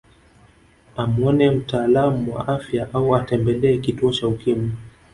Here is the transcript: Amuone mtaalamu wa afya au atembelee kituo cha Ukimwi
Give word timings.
Amuone 0.97 1.51
mtaalamu 1.51 2.35
wa 2.35 2.47
afya 2.47 2.87
au 2.93 3.15
atembelee 3.15 3.77
kituo 3.77 4.11
cha 4.11 4.27
Ukimwi 4.27 4.71